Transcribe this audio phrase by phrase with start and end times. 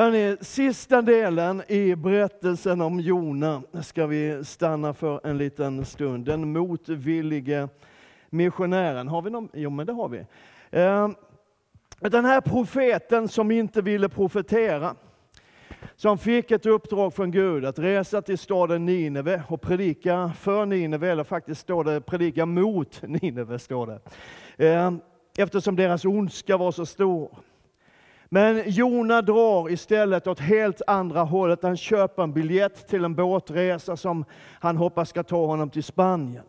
[0.00, 6.24] Hörrni, sista delen i berättelsen om Jona ska vi stanna för en liten stund.
[6.24, 7.68] Den motvillige
[8.30, 9.08] missionären.
[9.08, 9.48] Har vi någon?
[9.52, 10.18] Jo, men det har vi.
[10.70, 11.08] Eh,
[12.00, 14.94] den här profeten som inte ville profetera,
[15.96, 21.08] som fick ett uppdrag från Gud att resa till staden Nineve och predika för Nineve,
[21.08, 24.00] eller faktiskt står det predika mot Nineve, står det.
[24.66, 24.92] Eh,
[25.38, 27.49] eftersom deras ondska var så stor.
[28.32, 31.62] Men Jona drar istället åt helt andra hållet.
[31.62, 34.24] Han köper en biljett till en båtresa som
[34.60, 36.44] han hoppas ska ta honom till Spanien.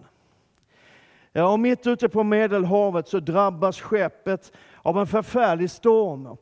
[1.31, 4.51] Ja, och mitt ute på Medelhavet så drabbas skeppet
[4.81, 6.37] av en förfärlig storm.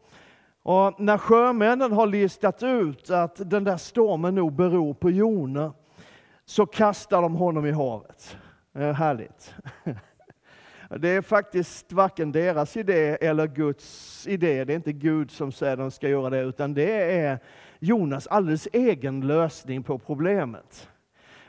[0.64, 5.74] Och när sjömännen har listat ut att den där stormen nog beror på Jona,
[6.46, 8.38] så kastar de honom i havet.
[8.74, 9.54] Det är härligt.
[10.98, 14.64] Det är faktiskt varken deras idé eller Guds idé.
[14.64, 17.40] Det är inte Gud som säger att de ska göra det, utan det är
[17.80, 20.90] Jonas alldeles egen lösning på problemet.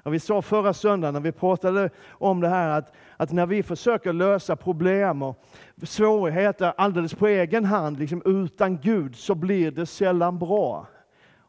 [0.03, 3.63] Och vi sa förra söndagen när vi pratade om det här att, att när vi
[3.63, 5.43] försöker lösa problem och
[5.83, 10.87] svårigheter alldeles på egen hand, liksom utan Gud, så blir det sällan bra.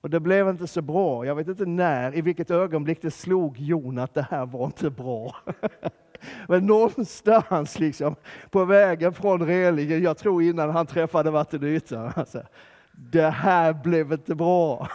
[0.01, 1.25] Och det blev inte så bra.
[1.25, 4.89] Jag vet inte när, i vilket ögonblick det slog Jon att det här var inte
[4.89, 5.35] bra.
[6.47, 8.15] Men någonstans liksom,
[8.49, 12.43] på vägen från relingen, jag tror innan han träffade vattenytan, alltså,
[12.91, 14.87] det här blev inte bra.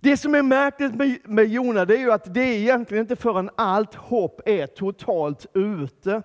[0.00, 3.16] Det som är märkligt med, med Jona, det är ju att det är egentligen inte
[3.16, 6.22] förrän allt hopp är totalt ute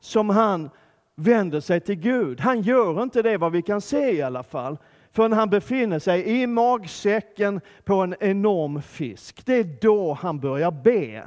[0.00, 0.70] som han
[1.14, 2.40] vänder sig till Gud.
[2.40, 4.78] Han gör inte det vad vi kan se i alla fall
[5.16, 9.46] förrän han befinner sig i magsäcken på en enorm fisk.
[9.46, 11.24] Det är då han börjar be.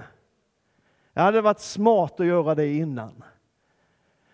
[1.13, 3.23] Det hade varit smart att göra det innan.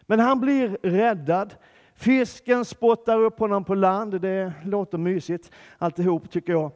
[0.01, 1.55] Men han blir räddad.
[1.93, 4.21] Fisken spottar upp honom på land.
[4.21, 6.71] Det låter mysigt alltihop tycker jag.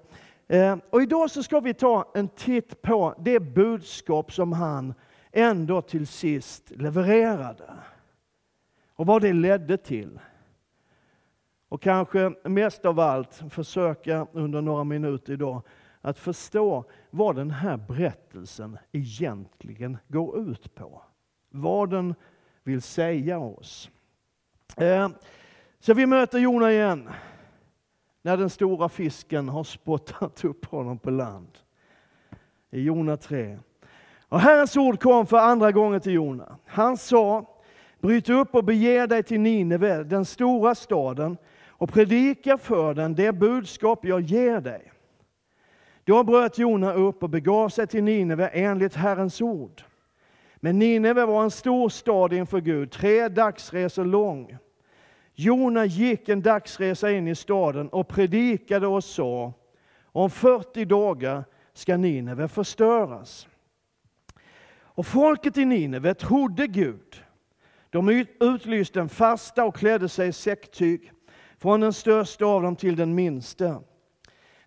[0.47, 4.93] Eh, och idag så ska vi ta en titt på det budskap som han
[5.31, 7.73] ändå till sist levererade.
[8.95, 10.19] Och vad det ledde till.
[11.69, 15.61] Och kanske mest av allt försöka under några minuter idag
[16.01, 21.01] att förstå vad den här berättelsen egentligen går ut på.
[21.49, 22.15] Vad den
[22.63, 23.89] vill säga oss.
[24.77, 25.09] Eh,
[25.79, 27.09] så vi möter Jona igen
[28.21, 31.57] när den stora fisken har spottat upp honom på land.
[32.71, 33.59] I Jona 3.
[34.29, 36.57] Och Herrens ord kom för andra gången till Jona.
[36.65, 37.45] Han sa,
[37.99, 41.37] bryt upp och bege dig till Nineve, den stora staden,
[41.79, 44.91] och predika för den det budskap jag ger dig.
[46.03, 49.83] Då bröt Jona upp och begav sig till Nineve enligt Herrens ord.
[50.55, 54.57] Men Nineve var en stor stad inför Gud, tre dagsresor lång.
[55.33, 59.53] Jona gick en dagsresa in i staden och predikade och sa,
[60.03, 63.47] om 40 dagar ska Nineve förstöras.
[64.71, 67.23] Och folket i Nineve trodde Gud.
[67.89, 71.11] De utlyste en fasta och klädde sig i säcktyg
[71.59, 73.81] från den största av dem till den minsta.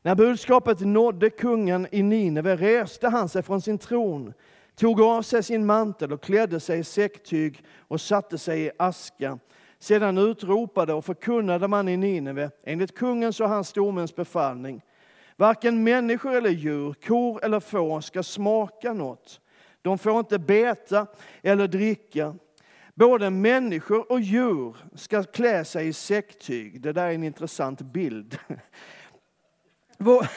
[0.02, 4.32] När budskapet nådde kungen i Nineve reste han sig från sin tron,
[4.76, 9.38] tog av sig sin mantel och klädde sig i säcktyg och satte sig i aska.
[9.78, 14.82] Sedan utropade och förkunnade man i Nineve enligt kungens och hans stormäns befallning.
[15.36, 19.40] Varken människor eller djur, kor eller får ska smaka något.
[19.82, 21.06] De får inte beta
[21.42, 22.34] eller dricka.
[22.94, 26.80] Både människor och djur ska klä sig i säcktyg.
[26.80, 28.38] Det där är en intressant bild.
[29.98, 30.30] Var,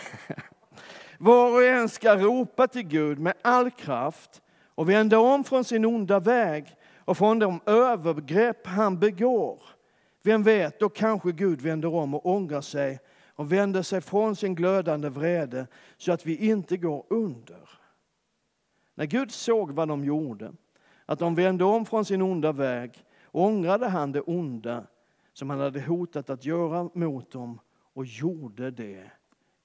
[1.18, 5.86] var och en ska ropa till Gud med all kraft och vända om från sin
[5.86, 9.64] onda väg och från de övergrepp han begår.
[10.24, 13.00] Vem vet, då kanske Gud vänder om och ångrar sig
[13.36, 15.68] och vänder sig från sin glödande vrede
[15.98, 17.70] så att vi inte går under.
[18.96, 20.54] När Gud såg vad de gjorde
[21.06, 24.84] att de vände om från sin onda väg ångrade han det onda
[25.34, 27.60] som han hade hotat att göra mot dem
[27.94, 29.12] och gjorde det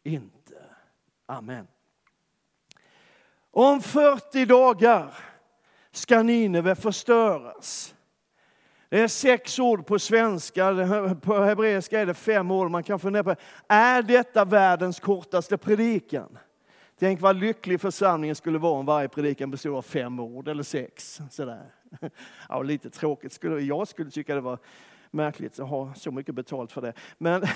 [0.03, 0.55] inte.
[1.26, 1.67] Amen.
[3.50, 5.15] Om 40 dagar
[5.91, 7.94] ska Nineve förstöras.
[8.88, 10.75] Det är sex ord på svenska,
[11.23, 12.70] på hebreiska är det fem ord.
[12.70, 13.35] Man kan fundera på,
[13.69, 16.38] är detta världens kortaste predikan?
[17.00, 21.20] Tänk vad lycklig församlingen skulle vara om varje predikan bestod av fem ord eller sex.
[21.31, 21.62] Sådär.
[22.49, 23.32] Ja, lite tråkigt.
[23.32, 24.58] Skulle, jag skulle tycka det var
[25.11, 26.93] märkligt att ha så mycket betalt för det.
[27.19, 27.41] Men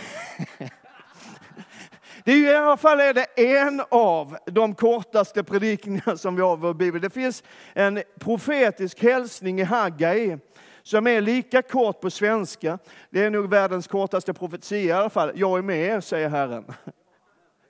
[2.25, 6.43] det är ju i alla fall är det en av de kortaste predikningarna som vi
[6.43, 7.01] har i vår bibel.
[7.01, 7.43] Det finns
[7.73, 10.39] en profetisk hälsning i Haggai
[10.83, 12.79] som är lika kort på svenska.
[13.11, 15.33] Det är nog världens kortaste profetia i alla fall.
[15.35, 16.65] Jag är med er, säger Herren.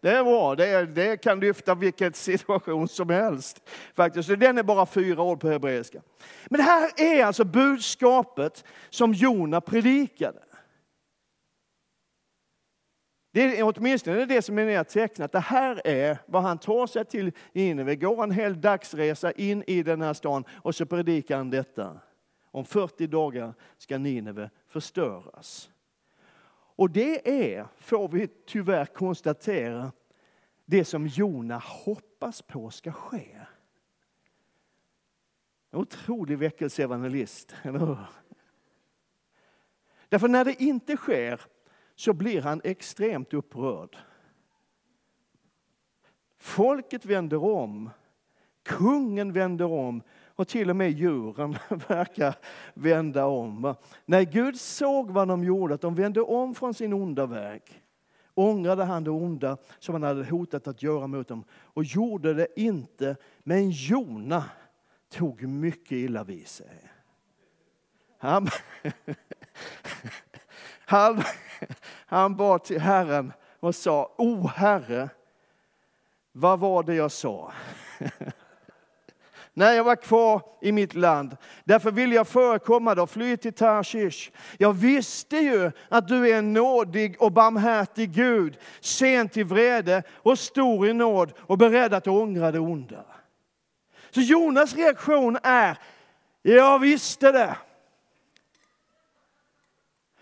[0.04, 3.62] Det är bra, det, är, det kan lyfta vilken situation som helst.
[3.94, 4.28] Faktiskt.
[4.28, 6.02] Så den är bara fyra ord på hebreiska.
[6.50, 10.38] Men det här är alltså budskapet som Jona predikade.
[13.32, 15.32] Det är åtminstone det som är nedtecknat.
[15.32, 17.96] Det här är vad han tar sig till Nineve.
[17.96, 22.00] Går en hel dagsresa in i den här stan och så predikar han detta.
[22.50, 25.70] Om 40 dagar ska Nineve förstöras.
[26.76, 29.92] Och det är, får vi tyvärr konstatera,
[30.64, 33.40] det som Jona hoppas på ska ske.
[35.70, 37.98] En otrolig väckelseevangelist, eller hur?
[40.08, 41.40] Därför när det inte sker
[41.94, 43.98] så blir han extremt upprörd.
[46.36, 47.90] Folket vänder om,
[48.62, 50.02] kungen vänder om
[50.36, 51.56] och till och med djuren
[51.88, 52.34] verkar
[52.74, 53.74] vända om.
[54.04, 57.62] När Gud såg vad de gjorde, att de vände om från sin onda väg,
[58.34, 62.60] ångrade han det onda som han hade hotat att göra mot dem och gjorde det
[62.60, 63.16] inte.
[63.42, 64.44] Men Jona
[65.08, 66.90] tog mycket illa vid sig.
[68.18, 68.48] Han,
[70.84, 71.22] han,
[72.06, 75.08] han bad till Herren och sa, O Herre,
[76.32, 77.52] vad var det jag sa?
[79.54, 81.36] när jag var kvar i mitt land.
[81.64, 84.30] Därför vill jag förekomma dig och fly till Tarshish.
[84.58, 90.38] Jag visste ju att du är en nådig och barmhärtig Gud, sent till vrede och
[90.38, 93.04] stor i nåd och beredd att ångra det onda.
[94.10, 95.78] Så Jonas reaktion är,
[96.42, 97.56] jag visste det.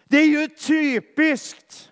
[0.05, 1.92] Det är ju typiskt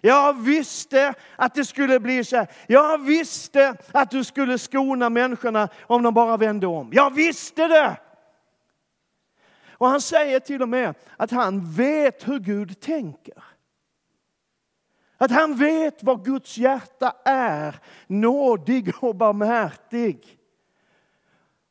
[0.00, 2.46] jag visste att det skulle bli så här.
[2.66, 6.90] Jag visste att du skulle skona människorna om de bara vände om.
[6.92, 7.96] Jag visste det!
[9.70, 13.44] Och han säger till och med att han vet hur Gud tänker.
[15.16, 20.37] Att han vet vad Guds hjärta är, nådig och barmhärtig.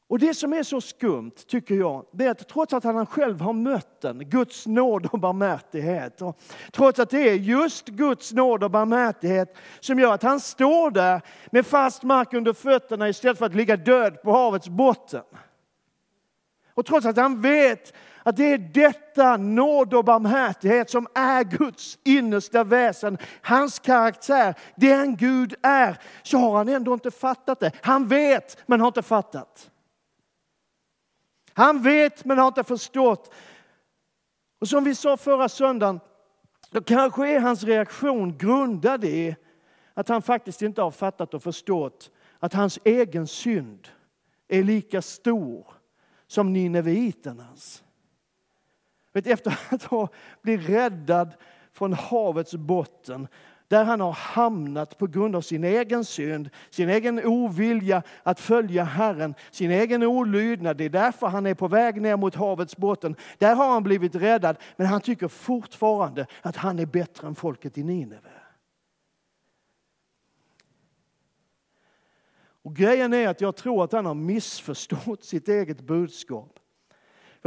[0.09, 3.41] Och det som är så skumt, tycker jag, det är att trots att han själv
[3.41, 6.39] har mött den, Guds nåd och barmhärtighet, och
[6.71, 11.21] trots att det är just Guds nåd och barmhärtighet som gör att han står där
[11.51, 15.23] med fast mark under fötterna istället för att ligga död på havets botten.
[16.73, 17.93] Och trots att han vet
[18.23, 25.15] att det är detta nåd och barmhärtighet som är Guds innersta väsen, hans karaktär, den
[25.15, 27.71] Gud är, så har han ändå inte fattat det.
[27.81, 29.69] Han vet, men har inte fattat.
[31.57, 33.33] Han vet men har inte förstått.
[34.59, 35.99] Och som vi sa förra söndagen,
[36.71, 39.35] då kanske är hans reaktion grundad i
[39.93, 43.87] att han faktiskt inte har fattat och förstått att hans egen synd
[44.47, 45.67] är lika stor
[46.27, 47.83] som nineviternas.
[49.13, 50.07] Efter att ha
[50.41, 51.33] blivit räddad
[51.73, 53.27] från havets botten
[53.67, 58.83] där han har hamnat på grund av sin egen synd, sin egen ovilja att följa
[58.83, 60.77] Herren, sin egen olydnad.
[60.77, 63.15] Det är därför han är på väg ner mot havets botten.
[63.37, 67.77] Där har han blivit räddad, men han tycker fortfarande att han är bättre än folket
[67.77, 68.29] i Nineve.
[72.67, 76.59] Och grejen är att jag tror att han har missförstått sitt eget budskap.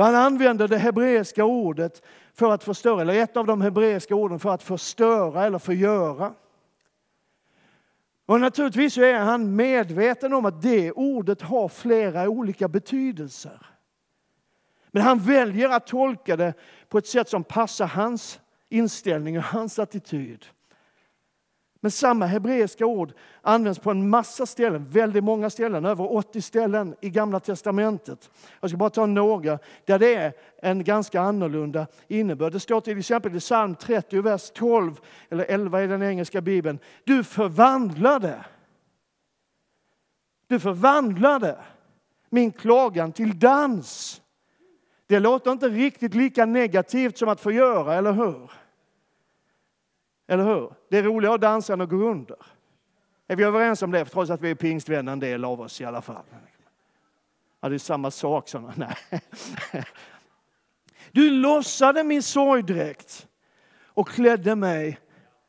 [0.00, 2.02] Han använder det hebreiska ordet
[2.34, 6.34] för att förstöra, eller ett av de hebreiska orden för att förstöra eller förgöra.
[8.26, 13.66] Och naturligtvis är han medveten om att det ordet har flera olika betydelser.
[14.90, 16.54] Men han väljer att tolka det
[16.88, 20.46] på ett sätt som passar hans inställning och hans attityd.
[21.80, 26.94] Men samma hebreiska ord används på en massa ställen, väldigt många ställen, över 80 ställen
[27.00, 28.30] i Gamla Testamentet.
[28.60, 30.32] Jag ska bara ta några där det är
[30.62, 32.52] en ganska annorlunda innebörd.
[32.52, 36.78] Det står till exempel i psalm 30, vers 12 eller 11 i den engelska bibeln.
[37.04, 38.44] Du förvandlade,
[40.46, 41.58] du förvandlade
[42.30, 44.22] min klagan till dans.
[45.06, 48.50] Det låter inte riktigt lika negativt som att förgöra, eller hur?
[50.28, 50.79] Eller hur?
[50.90, 52.36] Det är roligare att dansa än att gå under.
[53.28, 54.04] Är vi överens om det?
[54.04, 56.24] Trots att vi är pingstvänner en del av oss i alla fall.
[57.60, 58.72] Ja, det är samma sak som...
[58.76, 58.96] Nej.
[61.12, 63.26] Du lossade min sorgdräkt
[63.84, 64.98] och klädde mig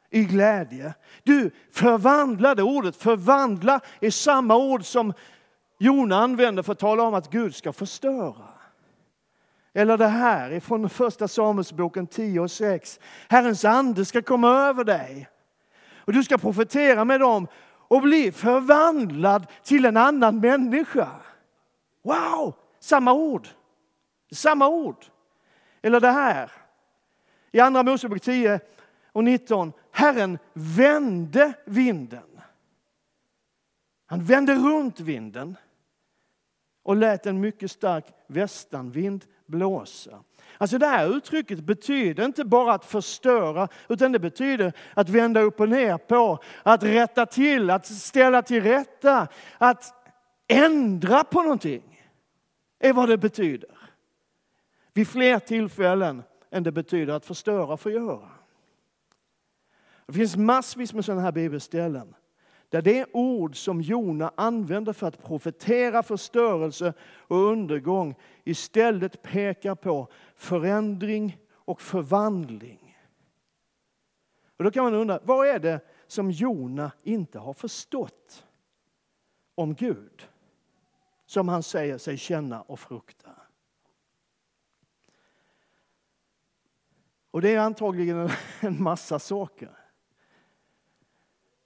[0.10, 0.94] i glädje.
[1.24, 5.14] Du förvandlade, ordet förvandla är samma ord som
[5.78, 8.50] Jona använder för att tala om att Gud ska förstöra.
[9.74, 13.00] Eller det här ifrån första Samuelsboken 10 och 6.
[13.30, 15.30] Herrens ande ska komma över dig
[15.96, 21.10] och du ska profetera med dem och bli förvandlad till en annan människa.
[22.04, 22.56] Wow!
[22.80, 23.48] Samma ord.
[24.32, 25.06] Samma ord.
[25.82, 26.51] Eller det här.
[27.51, 28.60] I Andra Mosebok 10
[29.12, 29.74] och 19.
[29.92, 32.42] Herren vände vinden.
[34.06, 35.58] Han vände runt vinden
[36.84, 40.24] och lät en mycket stark västanvind blåsa.
[40.58, 45.60] Alltså det här uttrycket betyder inte bara att förstöra, utan det betyder att vända upp
[45.60, 49.27] och ner på, att rätta till, att ställa till rätta,
[49.58, 49.93] att
[50.48, 52.01] ändra på någonting.
[52.79, 53.70] är vad det betyder.
[54.93, 58.29] Vid fler tillfällen än det betyder att förstöra och förgöra.
[60.05, 62.15] Det finns massvis med sådana här bibelställen
[62.72, 70.08] där det ord som Jona använder för att profetera förstörelse och undergång istället pekar på
[70.36, 72.98] förändring och förvandling.
[74.58, 78.46] Och då kan man undra, vad är det som Jona inte har förstått
[79.56, 80.28] om Gud?
[81.25, 83.32] Som han säger sig känna och frukta.
[87.32, 89.81] Och det är antagligen en massa saker.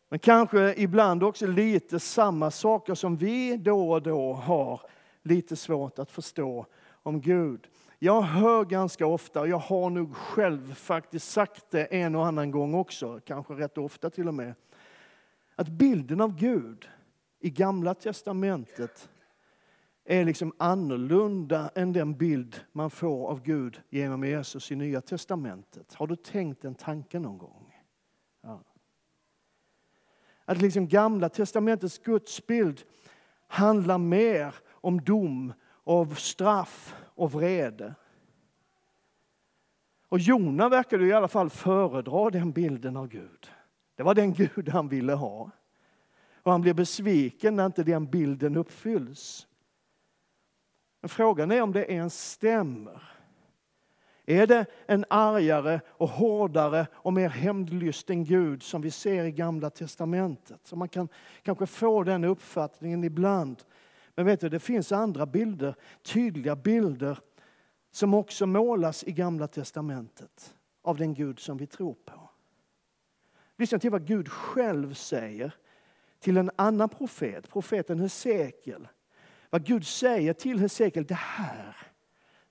[0.09, 4.81] Men kanske ibland också lite samma saker som vi då och då har
[5.23, 6.65] lite svårt att förstå
[7.03, 7.67] om Gud.
[7.99, 12.51] Jag hör ganska ofta, och jag har nog själv faktiskt sagt det en och annan
[12.51, 14.53] gång också, kanske rätt ofta till och med,
[15.55, 16.89] att bilden av Gud
[17.39, 19.09] i Gamla testamentet
[20.05, 25.93] är liksom annorlunda än den bild man får av Gud genom Jesus i Nya testamentet.
[25.93, 27.64] Har du tänkt den tanken någon gång?
[30.45, 32.83] Att liksom Gamla testamentets gudsbild
[33.47, 37.95] handlar mer om dom, av straff och vrede.
[40.09, 43.51] Och Jona verkade i alla fall föredra den bilden av Gud.
[43.95, 45.51] Det var den Gud han ville ha.
[46.43, 49.47] Och han blir besviken när inte den bilden uppfylls.
[51.01, 53.14] Men frågan är om det ens stämmer.
[54.25, 59.69] Är det en argare och hårdare och mer hämndlysten Gud som vi ser i Gamla
[59.69, 60.59] testamentet?
[60.63, 61.09] Så man kan
[61.43, 63.63] kanske få den uppfattningen ibland.
[64.15, 67.19] Men vet du, det finns andra bilder, tydliga bilder
[67.91, 72.29] som också målas i Gamla testamentet av den Gud som vi tror på.
[73.57, 75.53] Lyssna till vad Gud själv säger
[76.19, 78.87] till en annan profet, profeten Hesekiel.
[79.49, 81.77] Vad Gud säger till Hesekiel, det här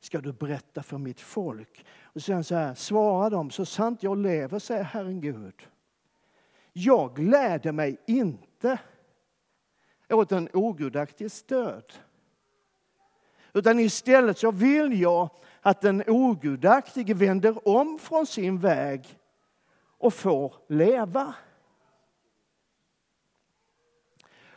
[0.04, 1.87] ska du berätta för mitt folk.
[2.02, 5.68] Och sen så här, svara dem, så sant jag lever, säger Herren Gud.
[6.73, 8.78] Jag gläder mig inte
[10.08, 11.92] åt en ogudaktig stöd.
[13.52, 15.30] Utan istället så vill jag
[15.61, 19.18] att den ogudaktige vänder om från sin väg
[19.99, 21.34] och får leva.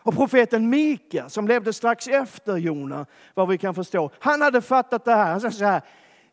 [0.07, 5.05] Och profeten Mika, som levde strax efter Jona, vad vi kan förstå, han hade fattat
[5.05, 5.31] det här.
[5.31, 5.81] Han sa så här,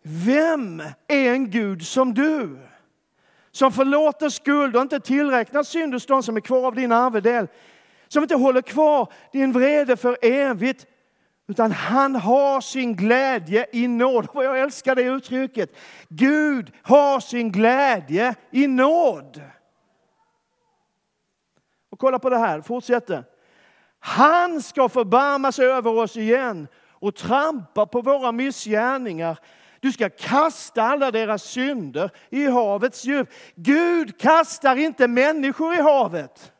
[0.02, 2.58] vem är en Gud som du?
[3.50, 7.48] Som förlåter skuld och inte tillräknar synd hos de som är kvar av din arvedel.
[8.08, 10.86] Som inte håller kvar din vrede för evigt.
[11.46, 14.28] Utan han har sin glädje i nåd.
[14.28, 15.76] Och jag älskar det uttrycket.
[16.08, 19.42] Gud har sin glädje i nåd.
[21.90, 23.24] Och kolla på det här, fortsätter.
[24.06, 29.38] Han ska förbarma sig över oss igen och trampa på våra missgärningar.
[29.80, 33.28] Du ska kasta alla deras synder i havets djup.
[33.54, 36.52] Gud kastar inte människor i havet.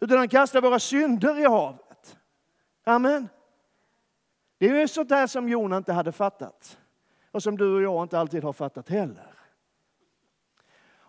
[0.00, 2.16] Utan han kastar våra synder i havet.
[2.84, 3.28] Amen.
[4.58, 6.78] Det är ju sånt där som Jona inte hade fattat.
[7.30, 9.34] Och som du och jag inte alltid har fattat heller.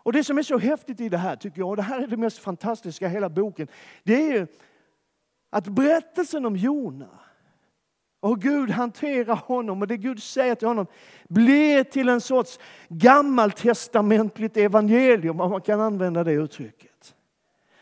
[0.08, 2.06] Och det som är så häftigt i det här, tycker jag, och det här är
[2.06, 3.68] det mest fantastiska i hela boken,
[4.02, 4.46] det är ju
[5.50, 7.08] att berättelsen om Jona
[8.20, 10.86] och hur Gud hanterar honom och det Gud säger till honom
[11.28, 17.14] blir till en sorts gammaltestamentligt evangelium, om man kan använda det uttrycket.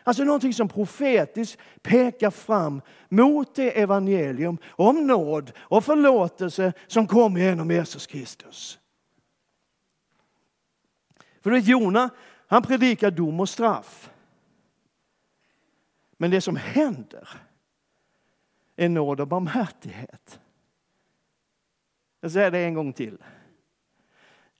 [0.03, 7.37] Alltså någonting som profetiskt pekar fram mot det evangelium om nåd och förlåtelse som kom
[7.37, 8.79] genom Jesus Kristus.
[11.43, 12.11] För det Jona,
[12.47, 14.11] han predikar dom och straff.
[16.17, 17.29] Men det som händer
[18.77, 20.41] är nåd och barmhärtighet.
[22.21, 23.19] Jag säger det en gång till.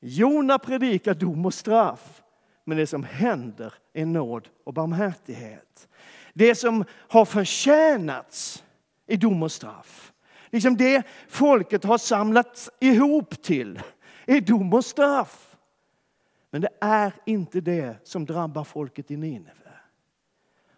[0.01, 2.23] Jona predikar dom och straff,
[2.65, 5.89] men det som händer är nåd och barmhärtighet.
[6.35, 8.65] Det som har förtjänats
[9.07, 10.13] är dom och straff.
[10.51, 13.81] Liksom det folket har samlats ihop till
[14.27, 15.57] är dom och straff.
[16.51, 19.53] Men det är inte det som drabbar folket i Nineve.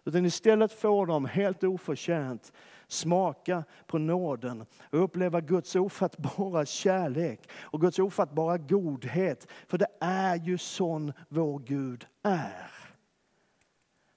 [0.05, 2.53] Utan istället får de helt oförtjänt
[2.89, 9.47] smaka på nåden och uppleva Guds ofattbara kärlek och Guds ofattbara godhet.
[9.67, 12.71] För det är ju sån vår Gud är.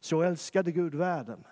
[0.00, 1.44] Så älskade Gud världen.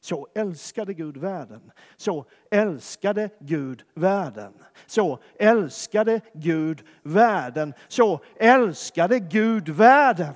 [0.00, 1.72] Så älskade Gud världen.
[1.96, 4.52] Så älskade Gud världen.
[4.86, 7.74] Så älskade Gud världen.
[7.88, 10.34] Så älskade Gud världen.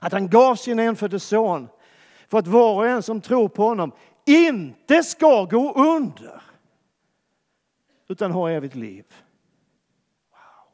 [0.00, 1.68] Att han gav sin enfödde son
[2.30, 3.92] för att var och en som tror på honom
[4.26, 6.42] inte ska gå under
[8.08, 9.04] utan ha evigt liv.
[10.30, 10.72] Wow.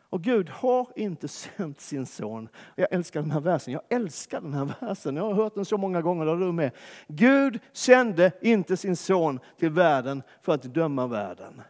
[0.00, 2.48] Och Gud har inte sänt sin son.
[2.76, 3.72] Jag älskar den här versen.
[3.72, 5.16] Jag älskar den här versen.
[5.16, 6.26] Jag har hört den så många gånger.
[6.26, 6.70] Där du med.
[7.08, 11.62] Gud sände inte sin son till världen för att döma världen.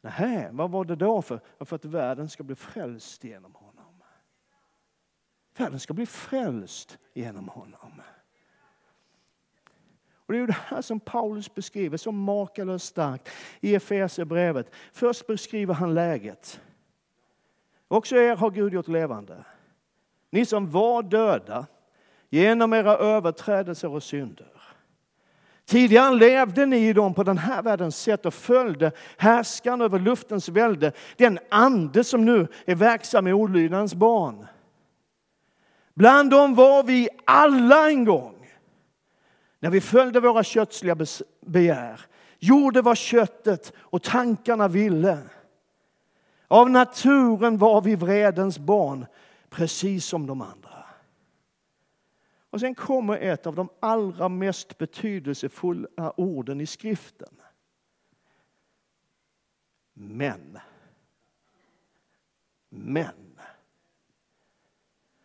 [0.00, 1.40] Nej, vad var det då för?
[1.60, 3.61] För att världen ska bli frälst genom honom.
[5.56, 8.02] Världen ska bli frälst genom honom.
[10.26, 13.28] Och det är det här som Paulus beskriver så makalöst starkt
[13.60, 14.70] i Efesierbrevet.
[14.92, 16.60] Först beskriver han läget.
[17.88, 19.44] Också er har Gud gjort levande.
[20.30, 21.66] Ni som var döda
[22.30, 24.52] genom era överträdelser och synder.
[25.64, 30.48] Tidigare levde ni i dem på den här världens sätt och följde härskan över luftens
[30.48, 34.46] välde, den ande som nu är verksam i olydnadens barn.
[35.94, 38.48] Bland dem var vi alla en gång.
[39.58, 40.96] När vi följde våra kötsliga
[41.40, 42.00] begär,
[42.38, 45.18] gjorde vad köttet och tankarna ville.
[46.48, 49.06] Av naturen var vi vredens barn,
[49.50, 50.84] precis som de andra.
[52.50, 57.34] Och sen kommer ett av de allra mest betydelsefulla orden i skriften.
[59.92, 60.58] Men.
[62.68, 63.31] Men.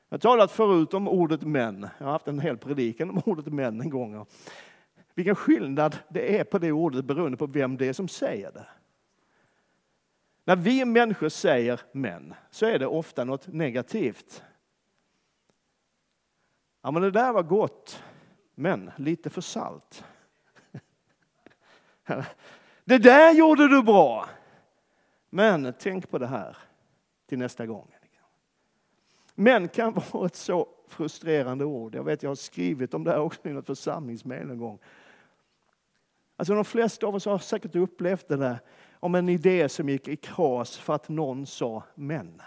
[0.10, 1.88] Jag har talat förut om ordet män.
[1.98, 4.26] Jag har haft en hel predikan om ordet män en gång.
[5.14, 8.68] Vilken skillnad det är på det ordet beroende på vem det är som säger det.
[10.44, 14.44] När vi människor säger män så är det ofta något negativt.
[16.82, 18.04] Ja, men det där var gott,
[18.56, 20.04] men lite för salt.
[22.86, 24.30] Det där gjorde du bra,
[25.30, 26.58] men tänk på det här
[27.26, 27.97] till nästa gång.
[29.40, 31.96] Men kan vara ett så frustrerande ord.
[31.96, 34.80] Jag vet, jag har skrivit om det här också i något församlingsmejl en gång.
[36.38, 38.60] Alltså de flesta av oss har säkert upplevt det där
[39.00, 42.42] om en idé som gick i kras för att någon sa men.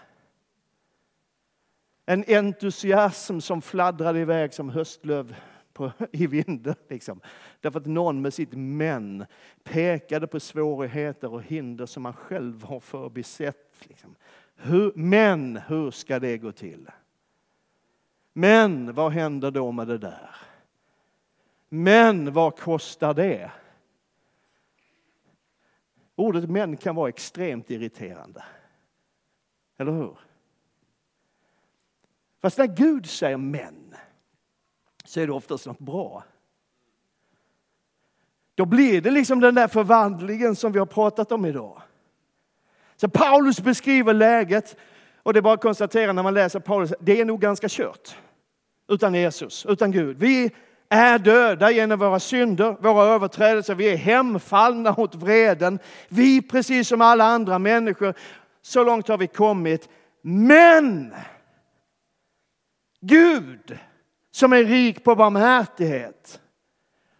[2.05, 5.35] En entusiasm som fladdrade iväg som höstlöv
[5.73, 6.75] på, i vinden.
[6.89, 7.21] Liksom.
[7.59, 9.25] Därför att någon med sitt men
[9.63, 13.75] pekade på svårigheter och hinder som man själv har förbisett.
[13.87, 14.15] Liksom.
[14.63, 16.89] Hur, men hur ska det gå till?
[18.33, 20.35] Men vad händer då med det där?
[21.69, 23.51] Men vad kostar det?
[26.15, 28.43] Ordet män kan vara extremt irriterande.
[29.77, 30.17] Eller hur?
[32.41, 33.95] Fast när Gud säger män
[35.03, 36.23] så är det oftast något bra.
[38.55, 41.81] Då blir det liksom den där förvandlingen som vi har pratat om idag.
[43.01, 44.75] Så Paulus beskriver läget
[45.23, 48.15] och det är bara att konstatera när man läser Paulus, det är nog ganska kört
[48.91, 50.17] utan Jesus, utan Gud.
[50.19, 50.51] Vi
[50.89, 53.75] är döda genom våra synder, våra överträdelser.
[53.75, 55.79] Vi är hemfallna åt vreden.
[56.09, 58.13] Vi, precis som alla andra människor,
[58.61, 59.89] så långt har vi kommit.
[60.21, 61.13] Men
[63.01, 63.77] Gud,
[64.31, 66.40] som är rik på barmhärtighet,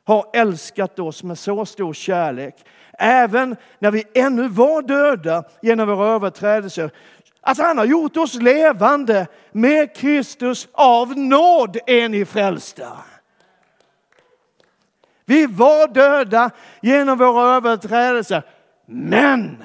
[0.05, 2.55] har älskat oss med så stor kärlek
[3.01, 6.91] även när vi ännu var döda genom våra överträdelser.
[7.41, 10.67] Alltså han har gjort oss levande med Kristus.
[10.71, 12.97] Av nåd är ni frälsta.
[15.25, 18.43] Vi var döda genom våra överträdelser.
[18.85, 19.63] Men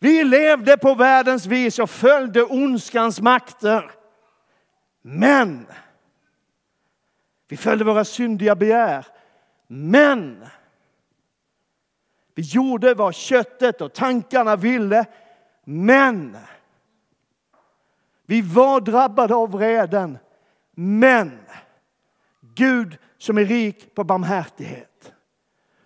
[0.00, 3.90] vi levde på världens vis och följde ondskans makter.
[5.02, 5.66] Men
[7.48, 9.06] vi följde våra syndiga begär.
[9.66, 10.46] Men
[12.34, 15.04] vi gjorde vad köttet och tankarna ville,
[15.64, 16.36] men
[18.26, 20.18] vi var drabbade av vreden.
[20.70, 21.38] Men
[22.40, 25.12] Gud som är rik på barmhärtighet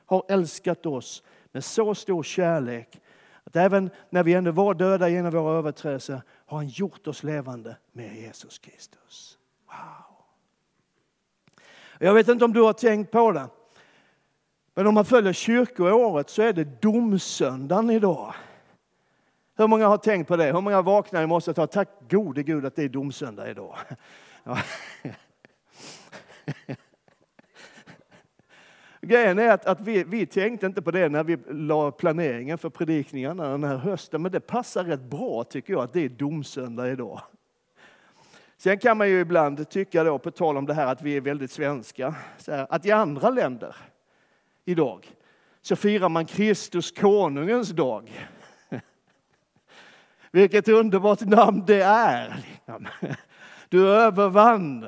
[0.06, 3.00] har älskat oss med så stor kärlek
[3.44, 7.76] att även när vi ändå var döda genom våra överträdelser har han gjort oss levande
[7.92, 9.38] med Jesus Kristus.
[9.66, 10.17] Wow!
[11.98, 13.48] Jag vet inte om du har tänkt på det.
[14.74, 18.34] Men om man följer kyrkoåret så är det domsöndagen idag.
[19.56, 20.44] Hur många har tänkt på det?
[20.44, 23.76] Hur många vaknar i morse och tar tack gode Gud att det är domsöndag idag?
[24.44, 24.58] Ja.
[29.00, 32.70] Grejen är att, att vi, vi tänkte inte på det när vi la planeringen för
[32.70, 36.90] predikningarna den här hösten, men det passar rätt bra tycker jag att det är domsöndag
[36.90, 37.20] idag.
[38.58, 41.20] Sen kan man ju ibland tycka då, på tal om det här att vi är
[41.20, 42.14] väldigt svenska,
[42.46, 43.76] här, att i andra länder
[44.64, 45.08] idag
[45.62, 48.28] så firar man Kristus konungens dag.
[50.30, 52.44] Vilket underbart namn det är!
[52.50, 52.86] Liksom.
[53.68, 54.86] Du övervann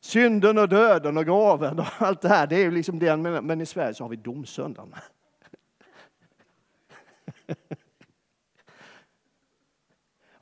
[0.00, 2.46] synden och döden och graven och allt det här.
[2.46, 4.94] Det är liksom det men i Sverige så har vi domsöndagen.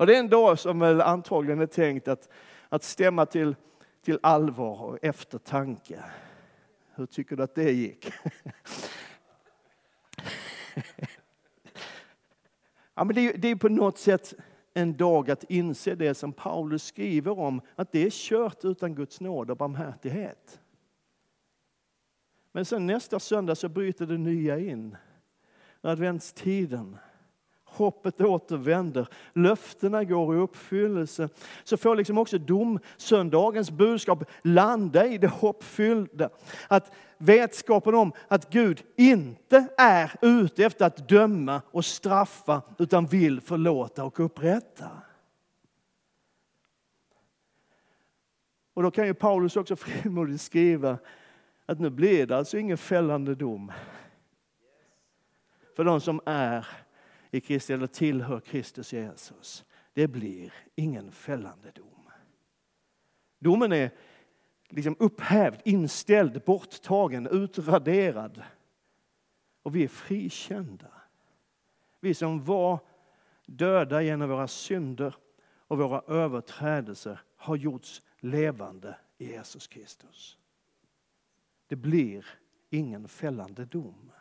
[0.02, 2.28] Och det är en dag som väl antagligen är tänkt att,
[2.68, 3.56] att stämma till,
[4.04, 6.04] till allvar och eftertanke.
[6.94, 8.06] Hur tycker du att det gick?
[12.94, 14.34] ja, men det, är, det är på något sätt
[14.74, 19.20] en dag att inse det som Paulus skriver om, att det är kört utan Guds
[19.20, 20.60] nåd och barmhärtighet.
[22.52, 24.96] Men sen nästa söndag så bryter det nya in.
[25.80, 26.98] Adventstiden.
[27.72, 31.28] Hoppet återvänder, löftena går i uppfyllelse.
[31.64, 36.30] Så får liksom också domsöndagens budskap landa i det hoppfyllda.
[36.68, 43.40] Att vetskapen om att Gud inte är ute efter att döma och straffa utan vill
[43.40, 44.90] förlåta och upprätta.
[48.74, 50.98] Och då kan ju Paulus också frimodigt skriva
[51.66, 53.72] att nu blir det alltså ingen fällande dom
[55.76, 56.66] för de som är
[57.34, 59.64] i Kristi eller tillhör Kristus Jesus.
[59.92, 62.10] Det blir ingen fällande dom.
[63.38, 63.90] Domen är
[64.68, 68.42] liksom upphävd, inställd, borttagen, utraderad.
[69.62, 70.92] Och vi är frikända.
[72.00, 72.78] Vi som var
[73.46, 75.14] döda genom våra synder
[75.68, 80.38] och våra överträdelser har gjorts levande i Jesus Kristus.
[81.66, 82.26] Det blir
[82.70, 84.12] ingen fällande dom.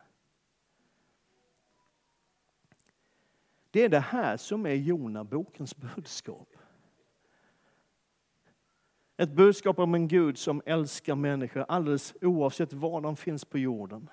[3.71, 6.47] Det är det här som är Jona-bokens budskap.
[9.17, 14.09] Ett budskap om en Gud som älskar människor alldeles oavsett var de finns på jorden.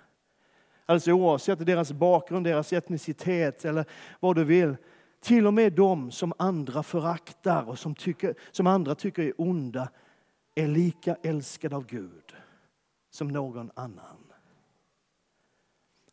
[0.86, 3.84] Alldeles oavsett deras bakgrund, deras etnicitet eller
[4.20, 4.76] vad du vill.
[5.20, 9.88] Till och med de som andra föraktar och som, tycker, som andra tycker är onda
[10.54, 12.34] är lika älskade av Gud
[13.10, 14.32] som någon annan.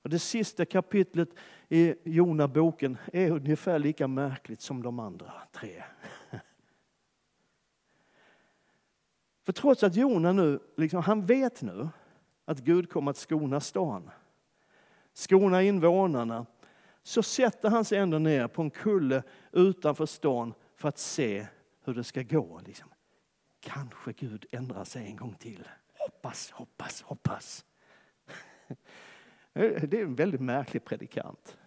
[0.01, 1.29] Och det sista kapitlet
[1.69, 5.83] i Jona-boken är ungefär lika märkligt som de andra tre.
[9.45, 11.89] För trots att Jona nu, liksom, han vet nu
[12.45, 14.09] att Gud kommer att skona stan,
[15.13, 16.45] skona invånarna,
[17.03, 21.47] så sätter han sig ändå ner på en kulle utanför stan för att se
[21.83, 22.61] hur det ska gå.
[22.65, 22.89] Liksom.
[23.59, 25.69] Kanske Gud ändrar sig en gång till.
[25.99, 27.65] Hoppas, hoppas, hoppas.
[29.55, 31.57] Eh, det är en väldigt märklig predikant.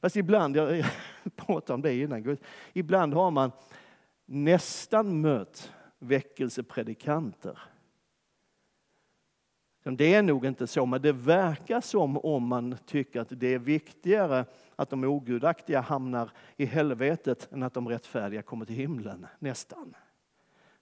[0.00, 0.84] Fast ibland, jag
[1.36, 2.36] pratade om det innan,
[2.72, 3.52] ibland har man
[4.26, 7.58] nästan mött väckelsepredikanter.
[9.82, 13.58] Det är nog inte så, men det verkar som om man tycker att det är
[13.58, 14.44] viktigare
[14.76, 19.94] att de ogudaktiga hamnar i helvetet än att de rättfärdiga kommer till himlen, nästan.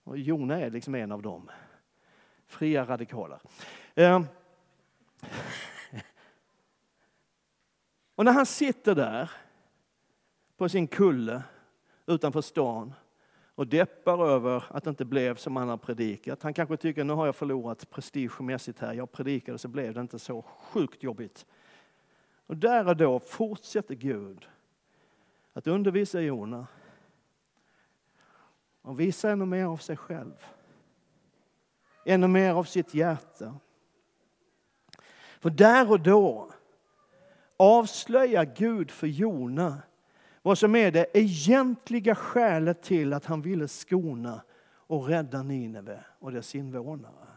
[0.05, 1.51] Och Jona är liksom en av dem.
[2.47, 3.41] Fria radikaler.
[3.95, 4.27] Ehm,
[8.15, 9.31] Och när han sitter där
[10.57, 11.43] på sin kulle
[12.07, 12.95] utanför stan
[13.55, 16.43] och deppar över att det inte blev som han har predikat.
[16.43, 18.93] Han kanske tycker nu har jag förlorat prestigemässigt här.
[18.95, 21.47] Jag predikade så blev det inte så sjukt jobbigt.
[22.47, 24.49] Och där och då fortsätter Gud
[25.53, 26.67] att undervisa Jona
[28.83, 30.47] och visa ännu mer av sig själv.
[32.05, 33.55] Ännu mer av sitt hjärta.
[35.45, 36.51] För där och då
[37.57, 39.83] avslöjar Gud för Jona
[40.43, 44.43] vad som är det egentliga skälet till att han ville skona
[44.87, 47.29] och rädda Nineve och dess invånare.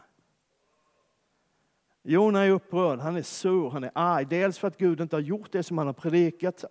[2.02, 4.24] Jona är upprörd, han är sur, han är arg.
[4.24, 6.64] Dels för att Gud inte har gjort det som han har predikat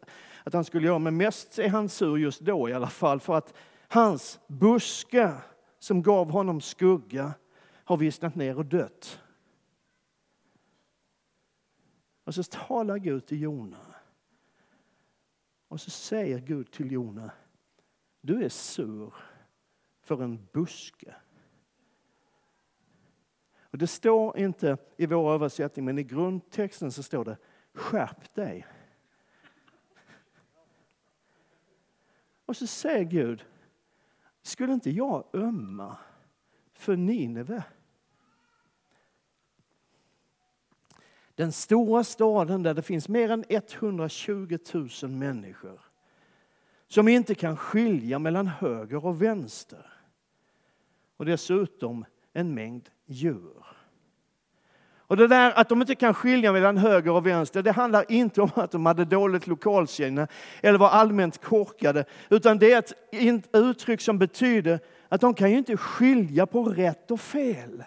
[0.44, 3.38] att han skulle göra, men mest är han sur just då i alla fall för
[3.38, 3.54] att
[3.88, 5.34] hans buske
[5.80, 7.34] som gav honom skugga
[7.84, 9.20] har vissnat ner och dött.
[12.28, 13.96] Och så talar Gud till Jona.
[15.68, 17.32] Och så säger Gud till Jona,
[18.22, 19.14] du är sur
[20.02, 21.16] för en buske.
[23.60, 27.38] Och det står inte i vår översättning, men i grundtexten så står det
[27.74, 28.68] skärp dig.
[32.46, 33.46] Och så säger Gud,
[34.42, 35.98] skulle inte jag ömma
[36.74, 37.64] för Nineve?
[41.38, 45.80] Den stora staden där det finns mer än 120 000 människor
[46.88, 49.86] som inte kan skilja mellan höger och vänster.
[51.18, 53.66] Och dessutom en mängd djur.
[54.98, 58.42] Och det där att de inte kan skilja mellan höger och vänster, det handlar inte
[58.42, 60.28] om att de hade dåligt lokalsinne
[60.62, 62.94] eller var allmänt korkade, utan det är ett
[63.54, 67.84] uttryck som betyder att de kan ju inte skilja på rätt och fel.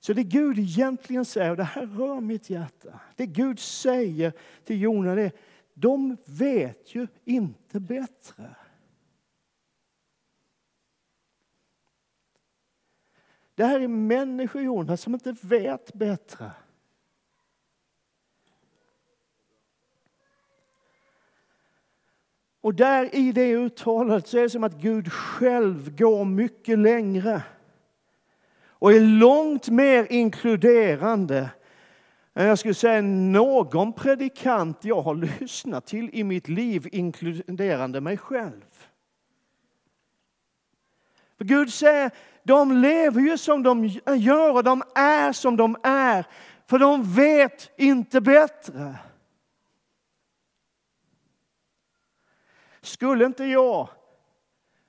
[0.00, 4.32] Så det Gud egentligen säger, och det här rör mitt hjärta, det Gud säger
[4.64, 5.32] till Jona, det är
[5.80, 8.54] de vet ju inte bättre.
[13.54, 16.52] Det här är människor, Jonas, som inte vet bättre.
[22.60, 27.42] Och där i det uttalet så är det som att Gud själv går mycket längre
[28.78, 31.50] och är långt mer inkluderande
[32.34, 38.16] än jag skulle säga någon predikant jag har lyssnat till i mitt liv, inkluderande mig
[38.16, 38.64] själv.
[41.38, 42.10] För Gud säger,
[42.42, 43.86] de lever ju som de
[44.16, 46.26] gör och de är som de är,
[46.66, 48.94] för de vet inte bättre.
[52.80, 53.88] Skulle inte jag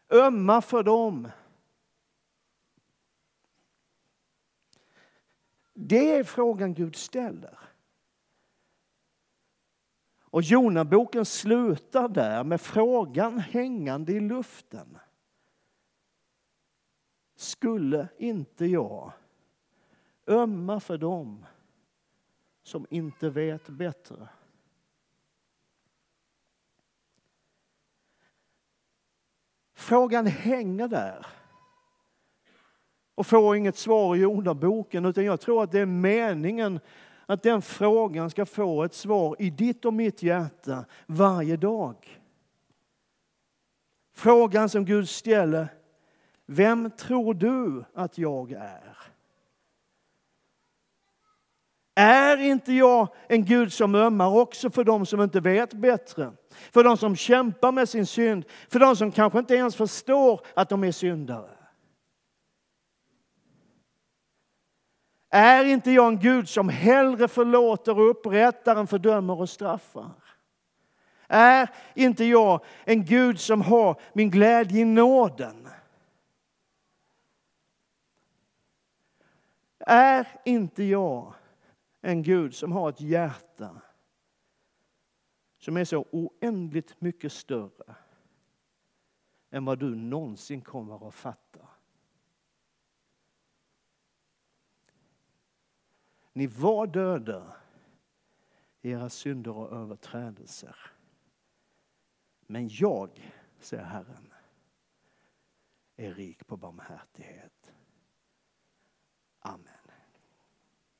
[0.10, 1.28] ömma för dem
[5.81, 7.59] Det är frågan Gud ställer.
[10.21, 14.97] Och Jonaboken slutar där med frågan hängande i luften.
[17.35, 19.11] Skulle inte jag
[20.27, 21.45] ömma för dem
[22.63, 24.29] som inte vet bättre?
[29.73, 31.38] Frågan hänger där
[33.19, 36.79] och får inget svar i ordaboken utan jag tror att det är meningen
[37.25, 41.95] att den frågan ska få ett svar i ditt och mitt hjärta varje dag.
[44.15, 45.67] Frågan som Gud ställer,
[46.45, 48.97] vem tror du att jag är?
[51.95, 56.32] Är inte jag en Gud som ömmar också för dem som inte vet bättre?
[56.71, 60.69] För dem som kämpar med sin synd, för dem som kanske inte ens förstår att
[60.69, 61.58] de är syndare?
[65.29, 70.11] Är inte jag en Gud som hellre förlåter och upprättar än fördömer och straffar?
[71.27, 75.67] Är inte jag en Gud som har min glädje i nåden?
[79.79, 81.33] Är inte jag
[82.01, 83.81] en Gud som har ett hjärta
[85.57, 87.95] som är så oändligt mycket större
[89.51, 91.68] än vad du någonsin kommer att fatta?
[96.33, 97.55] Ni var döda
[98.81, 100.75] i era synder och överträdelser.
[102.47, 104.33] Men jag, säger Herren,
[105.95, 107.73] är rik på barmhärtighet.
[109.39, 109.78] Amen.